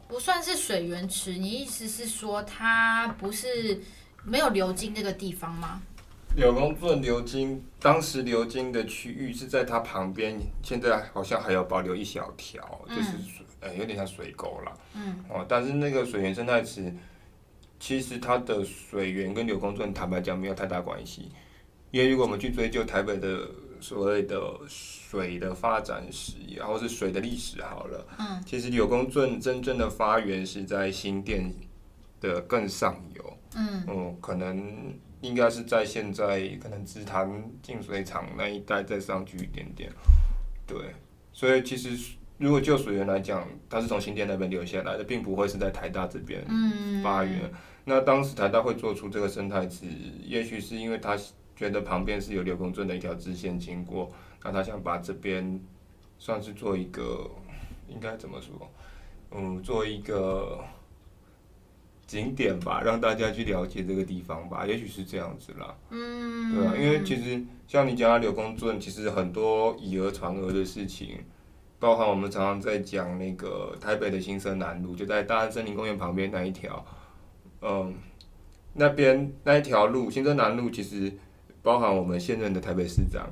[0.09, 3.81] 不算是水源池，你意思是说它不是
[4.25, 5.83] 没有流经这个地方吗？
[6.37, 14.73] 柳公圳流经，当时流经的区域是在它旁边，现在好像还有保留一小条，嗯、就是水，呃，有点像水沟啦。
[14.95, 15.25] 嗯。
[15.29, 16.95] 哦，但是那个水源生态池，
[17.81, 21.31] 其实它的水源跟柳公圳坦白讲没有太大关系，
[21.91, 23.49] 因为如果我们去追究台北的。
[23.81, 28.07] 所谓的水的发展史，然后是水的历史好了。
[28.19, 31.53] 嗯，其实柳公圳真正的发源是在新店
[32.21, 33.39] 的更上游。
[33.55, 39.91] 嗯，嗯，可能应该是在现在可能紫檀净水厂那一带再上去一点点。
[40.67, 40.79] 对，
[41.33, 46.45] 所以其实如果就水源来讲，它是从新店那边流下来的，并不会是在台大这边
[47.03, 47.43] 发源。
[47.45, 47.51] 嗯，
[47.85, 49.87] 那当时台大会做出这个生态池，
[50.25, 51.17] 也许是因为它。
[51.57, 54.13] 觉得旁边是有柳公圳的一条支线经过，
[54.45, 55.59] 那他想把这边
[56.19, 57.29] 算是做一个，
[57.89, 58.71] 应该怎么说？
[59.33, 60.63] 嗯，做一个
[62.07, 65.77] 景点吧，让大家去了解这个地方吧，也许是这样子啦。
[65.91, 71.19] 嗯，对啊，因为其实像你讲到柳公圳，其实很多以讹传讹的事情，
[71.81, 76.87] 包含我们常常在讲那个台北的新生南路，就在大安森林公园旁边那一条，
[77.61, 77.93] 嗯，
[78.75, 81.13] 那边那一条路新生南路，其实
[81.67, 83.29] 包含我们现任的台北市长。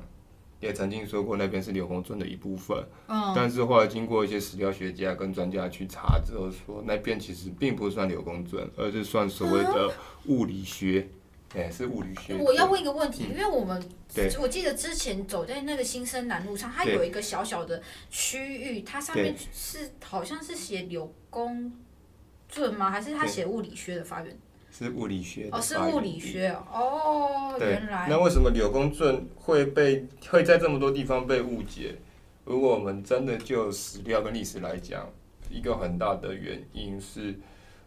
[0.61, 2.75] 也曾经说过那边是柳公圳的一部分，
[3.07, 9.93] 嗯，但是后来经过一些史料学家跟专家去查之后，说那边其实并不算柳公圳，而是算所谓的
[10.25, 11.07] 物理学，
[11.53, 12.35] 哎、是物理学。
[12.37, 21.71] 我要问一个问题，嗯、因为我们对，我记得之前走在那个新生南路上，它有一个小小的区域，它上面是好像是写柳公
[22.49, 22.89] 圳吗？
[22.89, 24.35] 还是它写物理学的发源？
[24.77, 28.07] 是物理学哦，是物理学哦，对原来。
[28.09, 31.95] 那为什么柳公圳会被会在这么多地方被误解？
[32.43, 35.09] 如果我们真的就史料跟历史来讲，
[35.49, 37.33] 一个很大的原因是，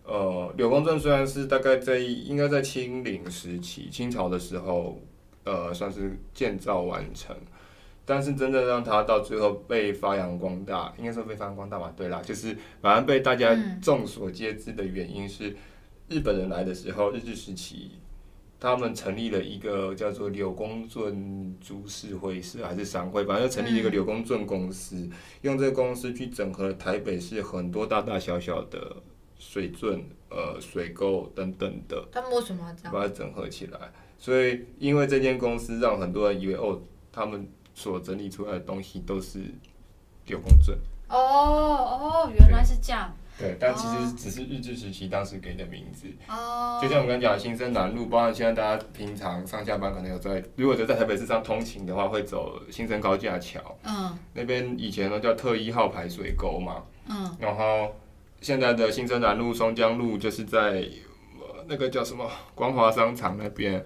[0.04, 4.98] 呃，柳公圳虽然是大概在应该在清领时期，清朝的时候，
[5.44, 7.36] 呃，算是建造完成，
[8.06, 11.92] 但是真正让它到最后被发扬光大，应该说被发扬光大吧？
[11.94, 15.54] 对啦，就是反正被大家众所皆知的原因是。
[16.08, 17.90] 日本人来的时候，日治时期，
[18.58, 28.96] 他们成立了一个叫做柳公圳株式会社还是商会，反正就成立了一个柳公圳公司，嗯，用这个公司去整合台北市很多大大小小的
[29.38, 32.08] 水圳、呃水沟等等的。
[32.10, 32.92] 他们为什么要这样？
[32.92, 36.80] 把它整合起来，所以因为这间公司让很多人以为哦，
[37.12, 39.40] 他们所整理出来的东西都是
[40.26, 40.74] 柳公圳。
[41.08, 43.14] 哦哦，原来是这样。
[43.38, 46.08] 对，但其实只是日治时期当时给的名字。
[46.28, 46.80] 哦。
[46.82, 53.60] 就像我们刚刚讲的新生南路，包括现在大家平常上下班可能有在，如果就在台北市上通勤的话，会走新生高架桥。
[53.84, 54.18] 嗯。
[54.34, 56.82] 那边以前呢叫特一号排水沟嘛。
[57.08, 57.36] 嗯。
[57.38, 57.94] 然后
[58.40, 60.84] 现在的新生南路、松江路就是在
[61.68, 63.80] 那个叫什么光华商场那边，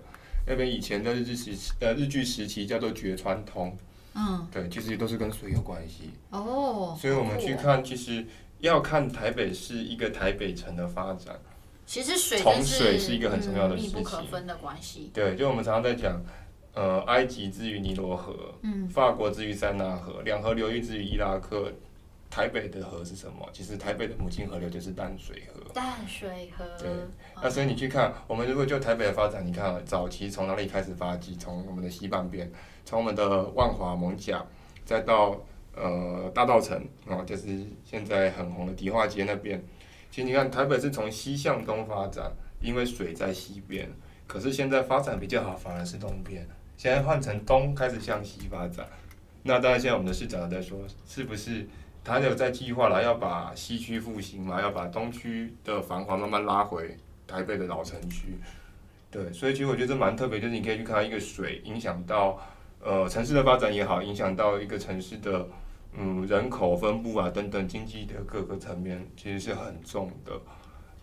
[0.47, 3.77] 那边以前的日治时期呃日据时期叫做绝川通。
[4.15, 4.49] 嗯。
[4.51, 6.12] 对，其实都是跟水有关系。
[6.31, 6.97] 哦。
[6.99, 8.27] 所以我们去看，其实。
[8.62, 11.37] 要看台北市一个台北城的发展，
[11.85, 15.11] 其实水从水是一个很重要的事情，密不可分的关系。
[15.12, 16.22] 对，就我们常常在讲，
[16.72, 21.72] 呃，埃及之于尼罗河，嗯，法国之于塞纳河，两河流域之于伊拉克，
[22.31, 23.48] 台北的河是什么？
[23.53, 25.61] 其实台北的母亲河流就是淡水河。
[25.75, 26.64] 淡水河。
[26.79, 26.88] 对，
[27.42, 31.35] 那所以你去看，我们如果就台北的发展，你看早期从哪里开始发迹？
[31.35, 32.48] 从我们的西半边，
[32.85, 34.40] 从我们的万华、艋舺，
[34.85, 35.37] 再到。
[35.75, 36.77] 呃，大道城
[37.09, 39.63] 啊，就是现在很红的迪化街那边。
[40.11, 42.31] 其实你看，台北是从西向东发展，
[42.61, 43.91] 因为水在西边。
[44.27, 46.47] 可是现在发展比较好，反而是东边。
[46.77, 48.87] 现在换成东开始向西发展。
[49.43, 51.67] 那当然，现在我们的市长在说，是不是
[52.05, 56.95] 他有在计划了，要把西区复兴嘛，要把东区的繁华慢慢拉回
[57.27, 58.35] 台北的老城区。
[59.11, 62.39] 对，所以其实我觉得这蛮特别，就是你可以去看一个水影响到
[62.83, 65.49] 呃城市的发展也好，影响到一个城市的。
[65.94, 70.33] 嗯，人口分布啊，等等，经济的各个层面其实是很重的。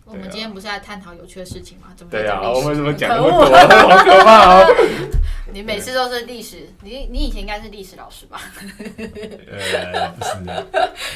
[0.04, 1.92] 我们今天不是在探讨有趣的事情吗？
[1.94, 3.44] 怎么对啊，我们怎么讲那么多？
[3.46, 4.66] 好可怕哦！
[5.52, 8.40] 你每次都是历史，你你以前应该是历史老师吧？
[8.98, 10.66] 呃，不是的。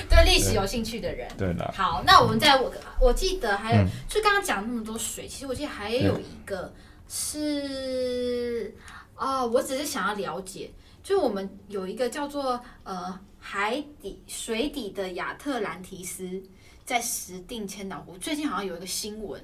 [0.08, 1.26] 对历史有兴趣的人。
[1.36, 1.68] 对的。
[1.76, 6.72] 好，那我们在我我记得还有，嗯、就刚刚讲那么多水，其实我记得还有一个
[7.08, 8.72] 是
[9.16, 10.70] 啊、哦，我只是想要了解，
[11.02, 13.18] 就我们有一个叫做呃。
[13.46, 16.42] 海底水底的亚特兰提斯
[16.82, 19.38] 在石定千岛湖，最近好像有一个新闻，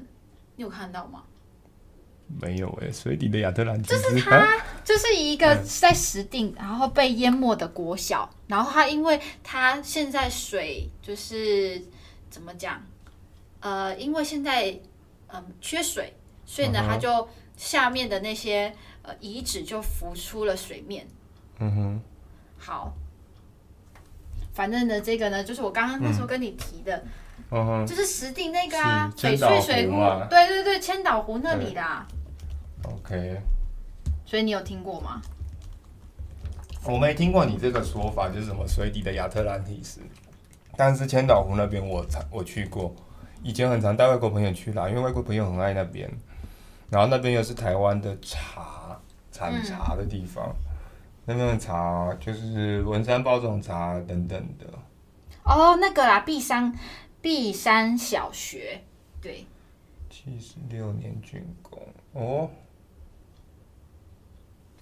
[0.56, 1.22] 你有看到吗？
[2.40, 11.80] 没有哎、欸，水底的亚特兰提斯，就是它，就是一个在石定然后被淹没的国小，然后它因为它现在水就是
[12.30, 12.82] 怎么讲，
[13.60, 14.70] 呃，因为现在
[15.26, 16.14] 嗯、呃、缺水，
[16.46, 21.06] 所以呢，它就下面的那些呃遗址就浮出了水面。
[21.58, 22.00] 嗯哼，
[22.56, 22.94] 好。
[24.60, 27.02] 反正呢，这个呢，就是我刚刚那时候跟你提的，
[27.50, 29.94] 嗯、就是石碇那个啊，翡翠水库，
[30.28, 31.82] 对对对，千岛湖那里的。
[32.82, 33.40] OK。
[34.26, 35.22] 所以你有听过吗？
[36.84, 40.02] 我没听过你这个说法，就是什么水底的亚特兰蒂斯。
[40.76, 42.94] 但是千岛湖那边我我去过，
[43.42, 46.06] 以前很常带外国朋友去啦，因为外国朋友很爱那边，
[46.90, 49.00] 然后那边又是台湾的茶
[49.32, 50.54] 产茶的地方。
[50.54, 50.66] 嗯
[51.24, 54.66] 那边的茶就是文山包种茶等等的。
[55.44, 56.72] 哦，那个啦，碧山
[57.20, 58.82] 碧山小学，
[59.20, 59.46] 对。
[60.08, 61.80] 七十六年竣工
[62.12, 62.50] 哦。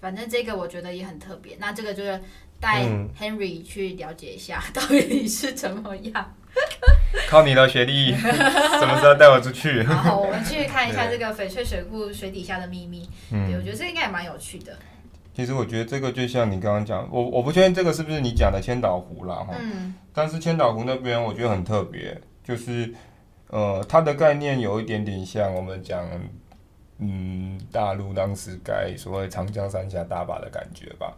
[0.01, 2.21] 反正这个我觉得也很特别，那这个就是
[2.59, 2.83] 带
[3.17, 6.35] Henry 去了解一下 到底是怎么样。
[7.27, 9.83] 靠你了，学弟，什么时候带我出去？
[9.83, 13.09] 好，我们去看一下这个翡翠水库水底下的秘密。
[13.31, 14.77] 嗯，对，我觉得这应该也蛮有趣的。
[15.33, 19.55] 其实我觉得这个就像你刚刚讲，我我不确定这个是不是你讲的千岛湖啦哈。
[19.59, 19.93] 嗯。
[20.13, 22.93] 但是千岛湖那边我觉得很特别，就是
[23.47, 26.05] 呃，它的概念有一点点像我们讲，
[26.97, 31.13] 嗯，大陆当时盖所谓长江三峡大坝的感觉吧。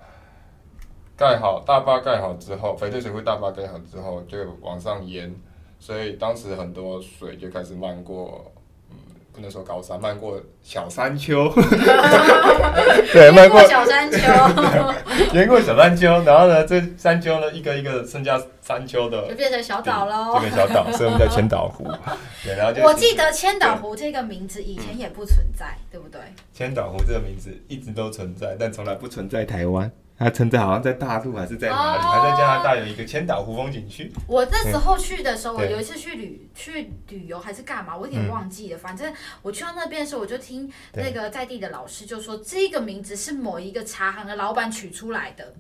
[1.18, 5.34] 盖好大坝盖好之后，翡翠水库大坝盖好之后就往上淹，
[5.80, 8.61] 所以当时很多水就开始漫过，嗯，
[9.34, 11.50] 不能说高山，漫过小山丘，
[13.14, 14.18] 对，漫过小山丘，
[15.34, 21.84] 淹过小山丘，然后呢，这山丘呢，一个一个剩下山丘的，就变成小岛喽，就变小岛，所以我们叫千岛湖。
[22.44, 26.20] 对，然后就我记得千岛湖这个名字以前也不存在，对不对？
[26.54, 29.90] 千岛湖这个名字一直都存在，但从来不存在台湾。
[30.24, 32.02] 它存在好像在大陆还是在哪里？
[32.02, 34.12] 还、oh, 在加拿大有一个千岛湖风景区。
[34.28, 38.78] 我那时候去的时候，嗯、我有一次去旅去旅游还是干嘛，我有点忘记了。
[38.78, 45.54] 嗯、反正我去到那边的时候，我就听那个在地的老师就说，这个名字是某一个茶行的老板取出来的。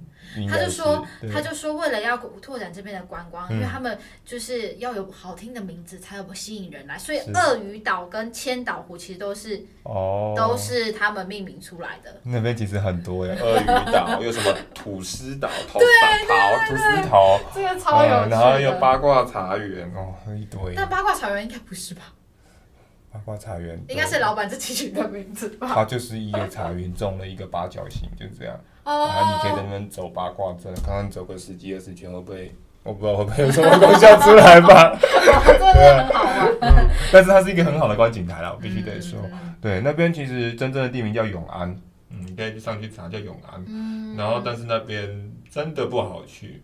[0.47, 12.21] 他就说，他就说，为了要拓展这边的观光，嗯、因为他们就是要有好听的名字才有吸引人来，所以鳄鱼岛跟千岛湖其实都是哦，都是他们命名出来的。
[12.23, 18.29] 那边其实很多呀，鳄鱼岛有什么土 司岛、桃桃、土司头，这个超有、嗯。
[18.29, 20.73] 然后又八卦茶园哦，一堆。
[20.75, 22.01] 但八卦茶园应该不是吧？
[23.13, 25.69] 八卦茶园应该是老板自己取的名字吧？
[25.73, 28.55] 它就是一个茶园，种了一个八角形，就这样。
[28.83, 29.07] 哦。
[29.07, 32.55] 然后你可以在那边走八卦阵，刚刚走个十几二十圈，会不会？
[32.83, 34.97] 我不知道会不会有什么 功效出来吧？
[34.99, 36.57] 真的很好玩。
[36.61, 36.89] 嗯。
[37.11, 39.19] 但是它是一个很好的观景台啦，我必须得说。
[39.61, 41.75] 对，那边其实真正的地名叫永安，
[42.21, 43.63] 嗯，你可以上去查叫永安。
[43.67, 44.15] 嗯。
[44.15, 46.63] 然后，但是那边真的不好去，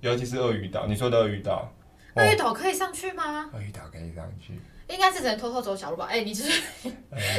[0.00, 0.86] 尤其是鳄鱼岛。
[0.86, 1.72] 你说的鳄鱼岛。
[2.16, 3.50] 鳄鱼岛可以上去吗？
[3.54, 4.60] 鳄鱼岛可以上去。
[4.88, 6.06] 应该是只能偷偷走小路吧？
[6.10, 6.88] 哎、欸， 你是，是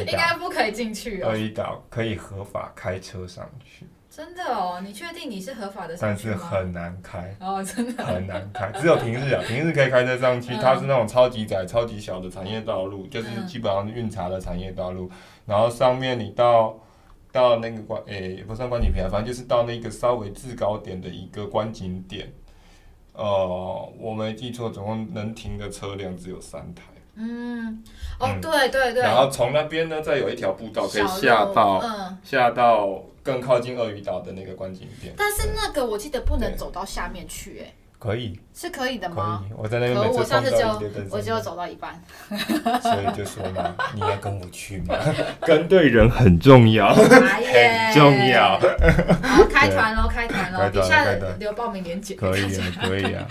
[0.08, 1.30] 应该不可以进去哦。
[1.30, 3.86] 鳄鱼岛可以合法开车上去。
[4.10, 4.80] 真的哦？
[4.84, 5.96] 你确定你是合法的？
[6.00, 10.54] 但是很难开哦，真的很难开，只有平日啊， 平日可以开车上去。
[10.54, 15.08] 嗯、它是那种超级窄、超级小的产业道路，就是基本上运茶的产业道路。
[15.08, 16.80] 嗯、然后上面你到
[17.34, 22.32] 到那个观，诶、欸，也不算观景平台，反正就是到那个稍微制高点的一个观景点。
[23.14, 26.84] 呃，我没记错，总共能停的车辆只有三台。
[27.16, 27.84] 嗯，
[28.20, 29.02] 哦，对对对。
[29.02, 35.14] 然后从那边呢，再有一条步道可以下到，嗯，下到更靠近鳄鱼岛的那个观景点。
[35.18, 37.74] 但是那个我记得不能走到下面去，哎。
[38.04, 38.38] 可以。
[38.54, 39.46] 是可以的吗？
[39.56, 40.58] 我在那边每次我上次就
[41.10, 42.00] 我就走到一半。
[42.30, 44.96] 所以就说嘛，你要跟我去嘛，
[45.42, 48.60] 跟对人很重要，很重要。
[49.24, 51.06] 好，开团喽，开团喽，底下
[51.40, 52.16] 留报名链接。
[52.16, 53.26] 可以啊， 可以啊。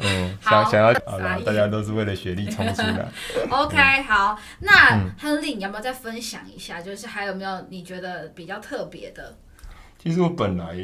[0.00, 3.08] 嗯，想想要好了，大家都是为了学历冲出来。
[3.48, 6.82] OK，好，那亨利，你要不要再分享一下？
[6.82, 9.34] 就是还有没有你觉得比较特别的？
[10.00, 10.76] 其实我本来，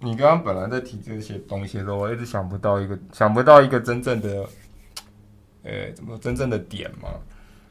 [0.00, 4.48] 你刚刚本来在提这些东西的时候，我一直想不到一个，想不到一个真正的，
[5.62, 7.10] 呃，怎么真正的点嘛？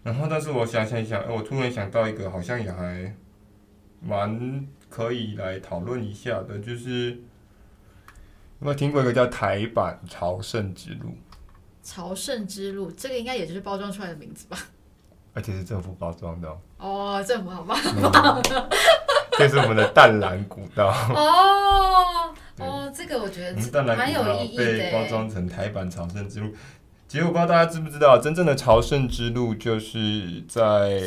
[0.04, 3.14] 然后，但是我想想想，我突然想到一个，好像也还
[4.02, 7.18] 蛮可以来讨论一下的，就是。
[8.62, 11.16] 有没有听过一个叫台版朝圣之路？
[11.82, 14.58] 朝圣之路，这个应该也就是包装出来的名字吧？
[15.34, 17.78] 而且是政府包装的哦，政府好棒，
[19.40, 26.54] 这是我们的淡蓝古道哦 哦，这个我觉得蛮有意义的，被包装成台版朝圣之路。
[27.08, 31.02] 其实我不知道大家知不知道，真正的朝圣之路就是在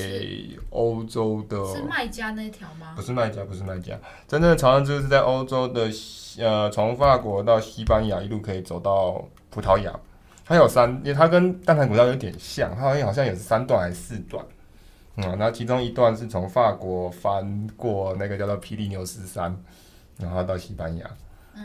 [0.70, 2.94] 欧洲的，是麦加那条吗？
[2.96, 3.94] 不是麦加，不是麦加，
[4.26, 5.88] 真正的朝圣之路是在欧洲的，
[6.38, 9.92] 呃，从法国到西班牙一路可以走到葡萄牙。
[10.44, 14.44] 它有三，因为它跟淡蓝古道有点像，它好像好像有三段还是四段，
[15.16, 19.56] 嗯，然后其中一段是从法国翻过那个叫做皮里牛斯山，
[20.18, 21.10] 然后到西班牙，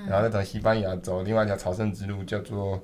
[0.07, 2.81] 然后再从西班牙走另外一条朝圣之路叫做。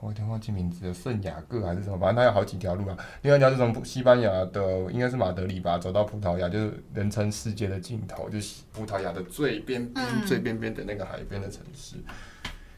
[0.00, 1.96] 我有点忘记名字了，圣雅各还是什么？
[1.96, 2.96] 反正它有好几条路啊。
[3.22, 11.96] 另外一条是从西班牙的，应该是马德里吧，走到葡萄牙，就是人称世界的尽头，就是葡萄牙的最边边、嗯、最边边的那个海边的城市。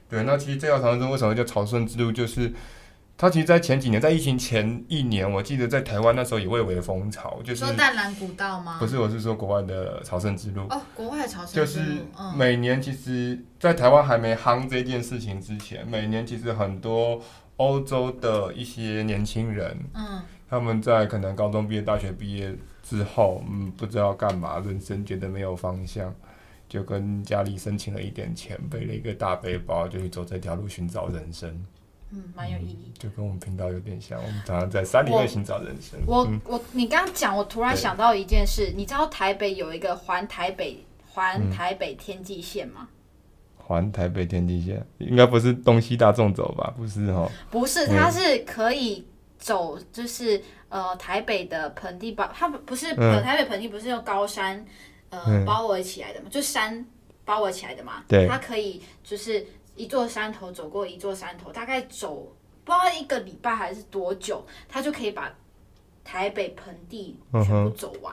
[0.09, 2.13] 对，那其实这条长征为什么叫朝圣之路？
[2.13, 2.53] 就是。
[3.19, 8.77] 他其实，在前几年，在疫情前一年，我记得在台湾那时候也蔚为风潮，就是说淡蓝古道吗？
[8.79, 10.67] 不是，我是说国外的朝圣之路。
[10.69, 11.67] 哦，国外的朝圣之路。
[11.67, 12.05] 就是
[12.37, 17.19] 每年，其实，在台湾还没夯这件事情之前，每年其实很多
[17.57, 26.15] 欧洲的一些年轻人，嗯，他们在可能高中毕业、大学毕业之后，嗯，不知道干嘛，人生觉得没有方向，
[26.69, 31.65] 就跟家里申请了一点钱，背了一个大背包，就去走这条路寻找人生。
[32.17, 32.91] 嗯，蛮有意义。
[32.99, 36.01] 就跟我们频道有点像，我们常常在山里面寻找人生。
[36.07, 42.89] 我、嗯、我，你刚刚讲，我突然想到一件事，你知道台北有一个环台北环台北天际线吗？
[43.59, 46.73] 环、嗯、台北天际线应该不是东西大众走吧？
[46.75, 49.07] 不是哦，不是，它是可以
[49.39, 50.41] 走，就是
[50.71, 54.65] 呃台北的盆地包，它不是、嗯、台北盆地不是用高山
[55.11, 56.29] 呃、嗯、包围起来的嘛？
[56.31, 56.87] 就山
[57.25, 58.05] 包围起来的嘛？
[58.09, 59.45] 对，它可以就是
[59.77, 62.33] 一座山头走过一座山头，大概走。
[62.65, 65.33] 不知道一个礼拜还是多久，他就可以把
[66.03, 68.13] 台北盆地全部走完。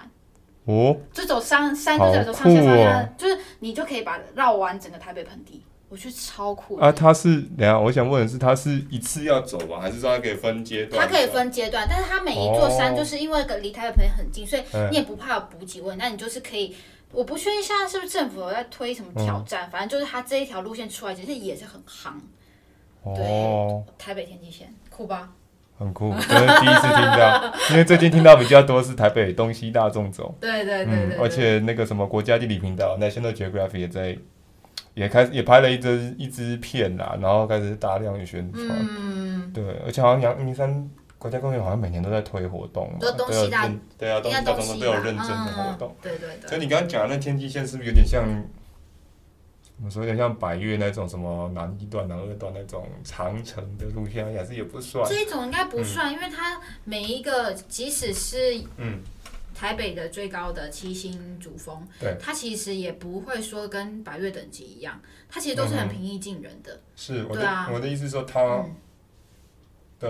[0.65, 6.77] 哦，就走上山，就走上下山，就是你就可以把绕完整个台北盆地，我觉得超酷。
[6.77, 11.01] 啊，他是等下，我想问的是，他是一次要走吧，还是说他可以分阶段？
[11.01, 14.61] 他可以分阶段，但是他每一座山就是因为离台北盆地很近，所以
[14.91, 16.75] 你也不怕有补给问题，那你就是可以。
[17.13, 22.13] 我不确定现在是不是政府有在推什么挑战，反正就是他这一条路线出来，其实也是很夯。
[23.15, 25.29] 对，台北天际线酷吧？
[25.77, 30.33] 很酷，真的第一次听到， 因为最近听到比较多是台北东西大众走。
[30.39, 34.17] 对对对嗯，而且那个什么国家地理频道 National Geographic 也在，
[34.93, 38.65] 也开始也拍了一支一支片啦，然后开始大量的宣传。
[38.69, 40.89] 嗯，对，而且好像阳明山
[41.23, 45.95] 国家公园好像每年都在推活动嘛，都东西大，对啊，东西大纵走都有认证的活动。
[46.01, 46.49] 对对对。
[46.49, 48.21] 所以你刚刚讲的那天际线是不是有点像？
[49.83, 55.03] 我说有点像百越那种什么南一段、南二段那种长城的路线，也是也不算。
[55.09, 58.99] 这一种应该不算，嗯、因为它每一个，即使是嗯
[59.55, 66.73] 台北的最高的七星主峰，对，它其实也不会说跟百越等级一样，它其实都是很平易近人的。
[66.75, 68.63] 嗯、是，我的、啊、我的意思说它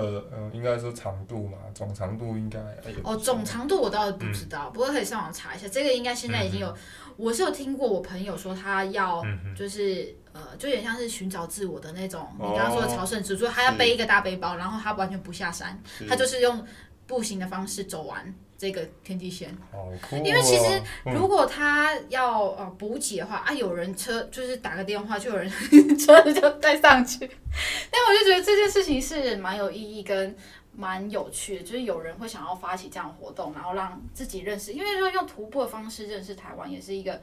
[0.01, 2.59] 的嗯、呃，应该说长度嘛，总长度应该
[3.03, 6.67] 哦，总长度我倒是不知道，嗯、不过可以上网查一下，这个应该现在已经有。
[6.67, 6.75] 嗯
[7.15, 9.23] 我是有听过我朋友说，他要
[9.55, 12.21] 就是、嗯、呃，就有点像是寻找自我的那种。
[12.39, 15.79] 哦、你刚刚说的朝圣之路，他要背一个大背包，然后他完全不下山，
[16.09, 16.65] 他就是用
[17.05, 18.33] 步行的方式走完
[18.63, 19.55] 这个天际线。
[19.73, 19.91] 哦、
[20.23, 25.49] 因为其实如果他要呃补给的话啊，有人车就是打个电话，就有人
[25.99, 27.19] 车子就带上去。
[27.91, 30.35] 但我就觉得这件事情是蛮有意义跟。
[30.75, 37.21] 蛮有趣的，就是有人会想要发起这样的活动，然后让自己认识，因为说用徒步的方式认识台湾，也是一个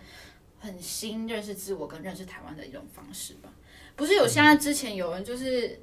[0.61, 3.49] 很新认识自我跟认识台湾的一种方式吧。
[3.97, 5.83] 不是有现在之前有人就是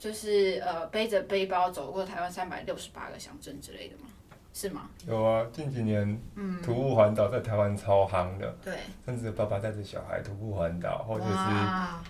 [0.00, 4.09] 就是呃背着背包走过台湾三百六十八个乡镇之类的吗？
[4.52, 4.82] 是吗？
[5.06, 8.74] 有啊，近几年，嗯，徒步环岛在台湾超夯的，对，
[9.06, 11.32] 甚至爸爸带着小孩徒步环岛，或者是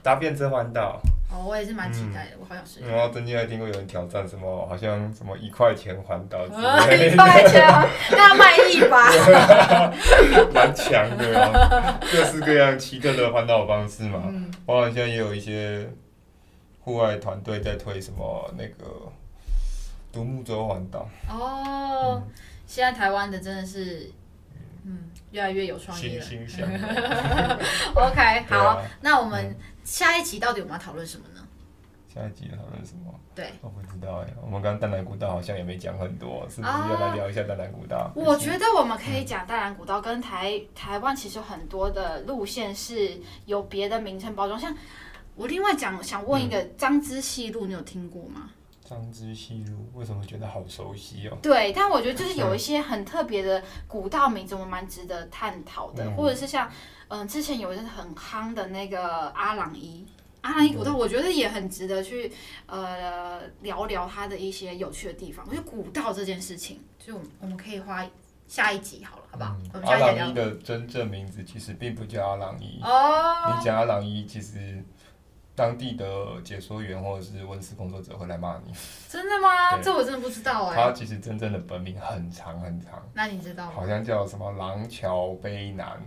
[0.03, 1.01] 搭便车环岛。
[1.30, 2.80] 哦，我也是蛮期待的，我好想试。
[2.80, 6.55] 然后曾经还听过有人挑战什么，好像什么一块钱环岛之
[6.88, 7.62] 类的，一块钱，
[8.11, 9.93] 那要卖艺吧？
[10.53, 14.24] 蛮强的，各式各样奇特的环岛方式嘛。
[14.26, 15.88] 嗯，我好像也有一些
[16.80, 19.12] 户外团队在推什么那个。
[20.13, 22.33] 独木舟环岛哦，嗯、
[22.67, 24.11] 现在台湾的真的是，
[24.85, 26.25] 嗯，越来越有创意了。
[27.95, 31.47] OK，好，啊、那我们下一集到底我们要讨论什么呢？
[32.13, 33.15] 下一集讨论什么？
[33.37, 34.27] 对，我不知道哎。
[34.43, 38.11] 我们刚刚淡蓝古道好像也没讲很多，是不是要来聊一下淡蓝古道？
[38.17, 44.77] 我觉得我们可以讲淡蓝古道跟台台湾其实很多的路线是有别的名称包装，像
[45.37, 48.51] 我另外讲想问一个彰支系路，你有听过吗？
[48.91, 51.38] 彰支系路为什么觉得好熟悉哦？
[51.41, 56.68] 对，但我觉得就是有一些很特别的古道名字，我蛮值得探讨的，嗯、或者是像
[57.07, 60.05] 嗯、呃，之前有一个很夯的那个阿朗伊，
[60.41, 62.32] 阿朗伊古道，我觉得也很值得去
[62.66, 65.47] 呃聊聊它的一些有趣的地方。
[65.49, 68.05] 我觉得古道这件事情，就我们可以花
[68.49, 69.57] 下一集好了，好不好？
[69.72, 74.84] 嗯、阿朗伊的真正名字其实并不叫阿朗伊哦，你讲阿朗伊其实。
[75.61, 76.07] 当地的
[76.43, 78.73] 解说员或者是文史工作者会来骂你，
[79.11, 79.77] 真的吗？
[79.77, 80.75] 对这我真的不知道哎。
[80.75, 83.73] 他其实真正的本名很长很长，那你知道吗？
[83.77, 86.01] 好像叫什么廊桥碑南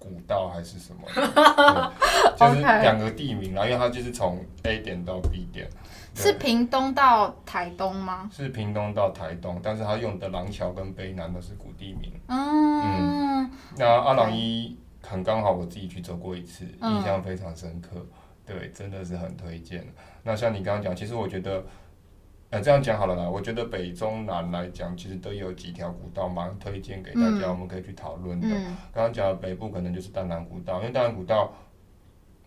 [0.00, 1.02] 古道还是什么？
[2.36, 5.68] 就是两个地名，然后因为它就是从 A 点到 B 点，
[6.16, 8.28] 是屏东到台东吗？
[8.32, 12.12] 是屏东到台东，但是他用的廊桥跟卑南都是古地名。
[12.26, 18.04] 嗯，嗯，那阿郎一很刚好，我自己去走过一次，印象非常深刻。
[18.46, 19.84] 对，真的是很推荐。
[20.22, 21.64] 那像你刚刚讲，其实我觉得，
[22.50, 23.28] 呃，这样讲好了啦。
[23.28, 28.46] 我觉得北中南来讲，其实都有几条古道蛮推荐给大家，嗯、我们可以去讨论的。
[28.48, 31.52] 嗯、刚刚讲的北部可能就是淡兰古道，因为淡兰古道，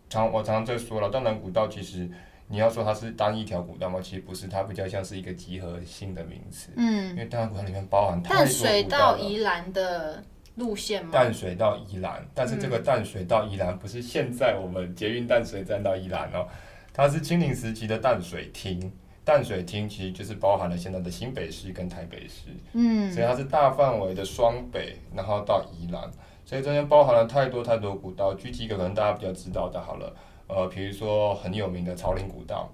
[0.10, 2.10] 常我常常在说了，淡兰古道其实
[2.48, 6.72] 你要说它是单一条古道嘛，其实不是，它比较像是一个集合性的名词。
[6.78, 7.10] 嗯。
[7.10, 8.46] 因为淡兰古道里面包含太多古道了。
[8.46, 10.24] 淡水到宜兰的。
[10.60, 11.10] 路线吗？
[11.12, 16.46] 淡水到宜兰，但是这个淡水到宜兰不是现在我们捷运淡水站到宜兰哦，
[16.94, 18.92] 它是清领时期的淡水厅。
[19.26, 26.10] 淡水厅其实就是包含了现在的新北市跟台北市，嗯，所以它是大范围的双北，然后到宜兰，
[26.46, 28.34] 所以中间包含了太多太多古道。
[28.34, 30.16] 举几个可能大家比较知道的，好了，
[30.48, 32.68] 呃，比如说很有名的草岭古道，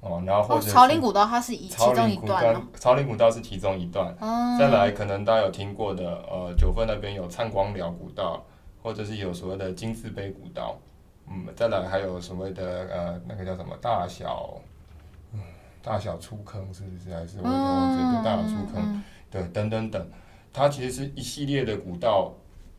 [0.00, 8.44] 哦，然后或者、哦、草岭古道它是其中一段，草岭古道是其中一段，嗯、再来可能大家有听过的，呃，九份那边有灿光寮古道，
[8.82, 10.78] 或者是有所谓的金字碑古道，
[11.28, 14.60] 嗯，再来还有所谓的呃那个叫什么大小。
[15.80, 17.14] 大小出坑是不是？
[17.14, 18.22] 还是我忘记了？
[18.22, 20.10] 大小出坑，对，等等等，
[20.52, 22.30] 它其实是一系列的古道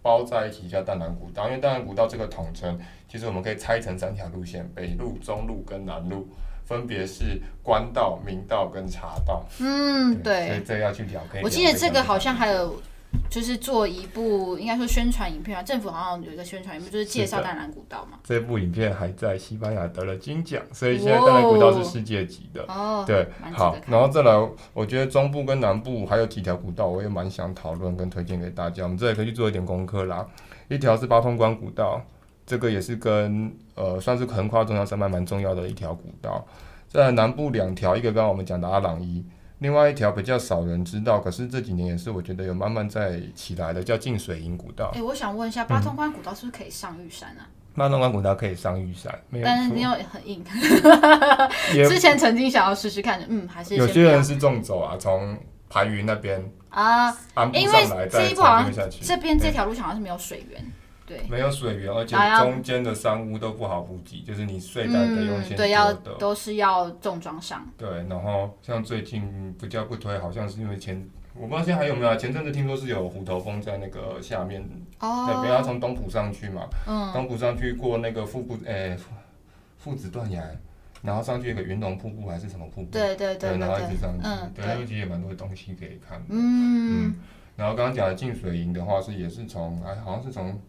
[0.01, 1.47] 包在一起叫淡南古道。
[1.47, 6.27] 因为淡南古道这个统称，其实我们可以拆成三条路线：北路、中路跟南路，
[6.69, 9.43] 分别是官道、民道跟茶道。
[9.59, 10.47] 嗯，对。
[10.47, 11.41] 所以这要去了解。
[11.43, 12.79] 我记得这个好像还有。
[13.27, 18.19] 就是做一部应该说宣传影片啊，政府好像有一个宣传影片，就是介绍淡蓝古道嘛。
[18.23, 22.63] 这部影片还在西班牙得了金奖，所以现在淡蓝古道是世界级的。
[22.67, 28.83] 哦，对，好，然后再来，我觉得中部跟南部还有几条古道，我也蛮想讨论跟推荐给大家。
[28.83, 30.27] 我们这里可以去做一点功课啦。
[30.67, 31.99] 一条是八通关古道，
[32.49, 36.43] 这个也是跟呃算是横跨中央山脉蛮重要的一条古道。
[36.87, 39.23] 在南部两条，一个刚刚我们讲的阿朗伊。
[39.59, 44.89] 另外一条比较少人知道，可是这几年也是我觉得有慢慢在起来的，叫浸水营古道。
[44.95, 47.45] 哎、欸，我想问一下，八通关古道是不是可以上玉山啊？
[47.75, 50.43] 八通关古道可以上玉山，没有，但是你又很硬。
[51.87, 55.37] 之前曾经想要试试看，嗯，还是有些人是纵走啊，从
[55.69, 57.11] 盘云那边啊，
[57.53, 60.65] 因为这一步好像这边这条路好像是没有水源。
[61.09, 67.67] 对没有水源，而且中间的山屋都不好补给，就是你睡袋得用先对，要都是要重装上。
[67.75, 71.03] 对，然后像最近不叫不推，好像是因为前
[71.33, 74.61] 我不知道现在还有没有，前阵子听说是有虎头蜂在那个下面，
[74.99, 78.95] 哦，对，不要从东浦上去嘛，嗯，东浦上去过那个腹部诶
[79.79, 80.43] 父子断崖，
[81.01, 82.91] 然后上去一个云龙瀑布还是什么瀑布？
[82.91, 86.21] 对对对，然后一直上去，嗯对，那边其实也蛮多东西可以看。
[86.29, 87.15] 嗯，
[87.55, 90.61] 然后刚刚讲的净水营的话是也是从哎好像是从。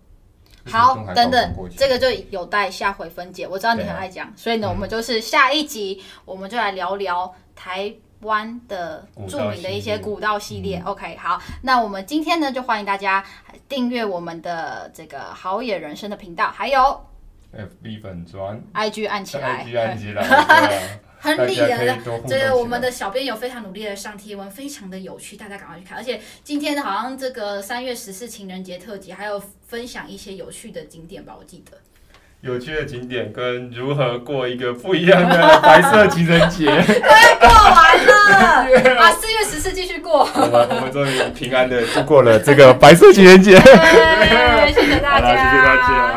[0.70, 3.46] 好，等等，这个就有待下回分解。
[3.46, 10.80] 我知道你很爱讲，啊、所以呢，我们就是下一集，我们就来聊聊台湾的著名的一些古道系列。
[10.84, 13.24] OK，好，那我们今天呢，就欢迎大家
[13.68, 17.04] 订阅我们的这个好野人生的频道，还有
[17.54, 21.00] FB 粉砖，IG 按起来，IG 按起来。
[21.20, 25.98] 很理人的，这个我们的小编有非常努力的上贴文，非常的有趣，大家赶快去看。
[25.98, 31.76] 而且今天，好像这个三月十四情人节特辑，还有分享一些有趣的景点吧，我记得。
[32.40, 39.12] 有趣的景点跟如何过一个不一样的白色情人节， 快过完了 啊！
[39.12, 43.60] 四月十四继续过，我们我们终于平安的度过了这个白色情人节。
[43.60, 46.09] 对，谢谢大家。